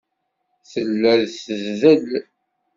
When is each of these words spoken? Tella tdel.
Tella 0.71 1.13
tdel. 1.35 2.07